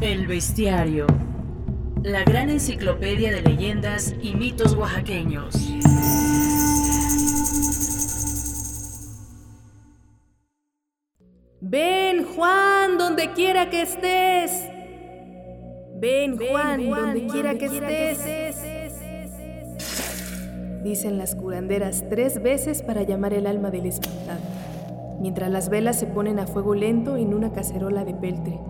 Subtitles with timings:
[0.00, 1.06] El Bestiario.
[2.02, 5.54] La gran enciclopedia de leyendas y mitos oaxaqueños.
[11.60, 14.52] Ven, Juan, donde quiera que estés.
[15.96, 18.64] Ven, Juan, donde quiera que estés.
[20.84, 24.42] Dicen las curanderas tres veces para llamar el alma del espantado,
[25.20, 28.60] mientras las velas se ponen a fuego lento en una cacerola de peltre.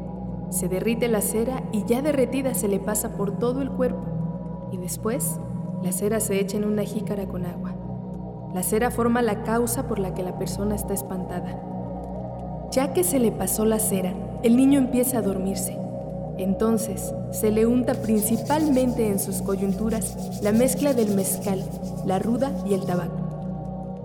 [0.50, 4.68] Se derrite la cera y ya derretida se le pasa por todo el cuerpo.
[4.72, 5.38] Y después,
[5.82, 7.74] la cera se echa en una jícara con agua.
[8.54, 11.60] La cera forma la causa por la que la persona está espantada.
[12.70, 15.76] Ya que se le pasó la cera, el niño empieza a dormirse.
[16.38, 21.64] Entonces, se le unta principalmente en sus coyunturas la mezcla del mezcal,
[22.06, 23.23] la ruda y el tabaco.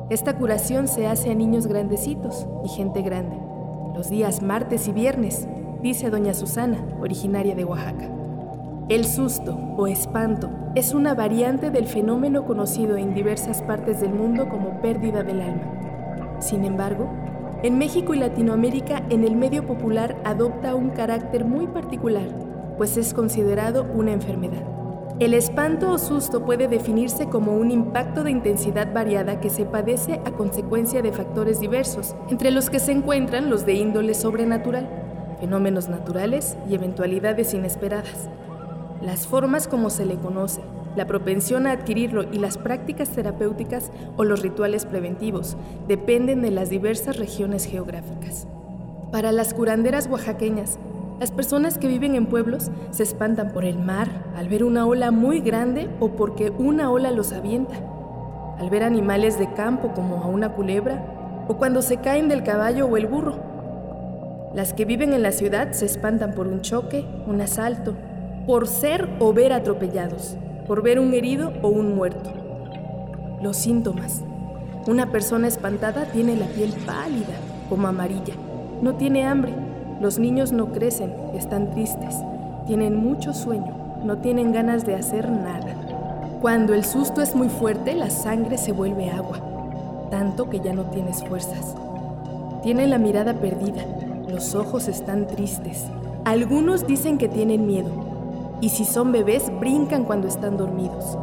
[0.09, 3.37] Esta curación se hace a niños grandecitos y gente grande,
[3.93, 5.47] los días martes y viernes,
[5.83, 8.09] dice doña Susana, originaria de Oaxaca.
[8.89, 14.49] El susto o espanto es una variante del fenómeno conocido en diversas partes del mundo
[14.49, 16.39] como pérdida del alma.
[16.39, 17.07] Sin embargo,
[17.61, 22.29] en México y Latinoamérica en el medio popular adopta un carácter muy particular,
[22.79, 24.78] pues es considerado una enfermedad.
[25.19, 30.21] El espanto o susto puede definirse como un impacto de intensidad variada que se padece
[30.23, 34.87] a consecuencia de factores diversos, entre los que se encuentran los de índole sobrenatural,
[35.41, 38.29] fenómenos naturales y eventualidades inesperadas.
[39.01, 40.61] Las formas como se le conoce,
[40.95, 45.57] la propensión a adquirirlo y las prácticas terapéuticas o los rituales preventivos
[45.89, 48.47] dependen de las diversas regiones geográficas.
[49.11, 50.79] Para las curanderas oaxaqueñas,
[51.19, 55.11] las personas que viven en pueblos se espantan por el mar, al ver una ola
[55.11, 57.75] muy grande o porque una ola los avienta,
[58.57, 62.87] al ver animales de campo como a una culebra o cuando se caen del caballo
[62.87, 63.35] o el burro.
[64.53, 67.95] Las que viven en la ciudad se espantan por un choque, un asalto,
[68.47, 70.37] por ser o ver atropellados
[70.69, 72.31] por ver un herido o un muerto.
[73.41, 74.21] Los síntomas.
[74.85, 77.33] Una persona espantada tiene la piel pálida,
[77.69, 78.35] como amarilla.
[78.79, 79.51] No tiene hambre.
[79.99, 82.15] Los niños no crecen, están tristes.
[82.65, 85.75] Tienen mucho sueño, no tienen ganas de hacer nada.
[86.41, 89.41] Cuando el susto es muy fuerte, la sangre se vuelve agua,
[90.09, 91.75] tanto que ya no tienes fuerzas.
[92.63, 93.83] Tienen la mirada perdida,
[94.29, 95.85] los ojos están tristes.
[96.23, 97.89] Algunos dicen que tienen miedo,
[98.61, 101.17] y si son bebés brincan cuando están dormidos.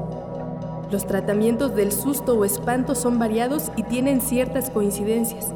[0.91, 5.55] Los tratamientos del susto o espanto son variados y tienen ciertas coincidencias.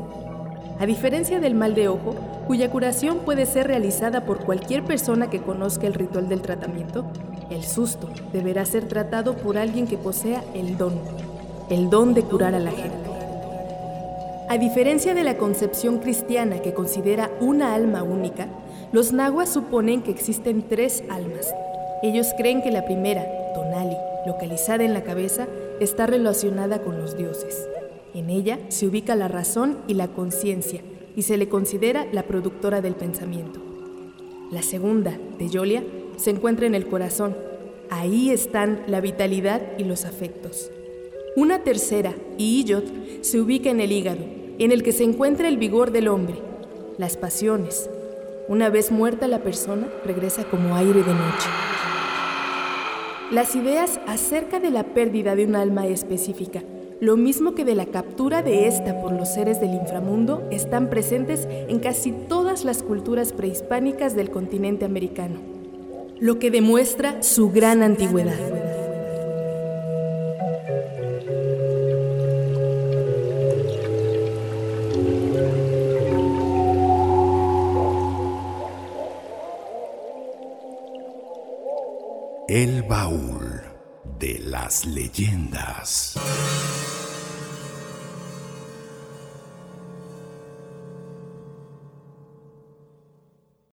[0.81, 2.15] A diferencia del mal de ojo,
[2.47, 7.05] cuya curación puede ser realizada por cualquier persona que conozca el ritual del tratamiento,
[7.51, 10.95] el susto deberá ser tratado por alguien que posea el don,
[11.69, 13.11] el don de curar a la gente.
[14.49, 18.47] A diferencia de la concepción cristiana que considera una alma única,
[18.91, 21.55] los nahuas suponen que existen tres almas,
[22.03, 25.47] ellos creen que la primera, Tonali, localizada en la cabeza,
[25.79, 27.69] está relacionada con los dioses.
[28.15, 30.83] En ella se ubica la razón y la conciencia
[31.15, 33.61] y se le considera la productora del pensamiento.
[34.51, 35.85] La segunda, Teyolia,
[36.17, 37.37] se encuentra en el corazón.
[37.89, 40.71] Ahí están la vitalidad y los afectos.
[41.37, 44.25] Una tercera, Iyot, se ubica en el hígado,
[44.59, 46.35] en el que se encuentra el vigor del hombre,
[46.99, 47.89] las pasiones.
[48.49, 51.49] Una vez muerta la persona, regresa como aire de noche.
[53.31, 56.65] Las ideas acerca de la pérdida de un alma específica,
[57.01, 61.49] lo mismo que de la captura de ésta por los seres del inframundo, están presentes
[61.51, 65.41] en casi todas las culturas prehispánicas del continente americano,
[66.19, 68.39] lo que demuestra su gran antigüedad.
[82.47, 83.63] El baúl
[84.19, 86.19] de las leyendas.